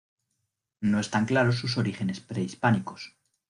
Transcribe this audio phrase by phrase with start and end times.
[0.79, 3.13] No están claros sus orígenes prehispánicos.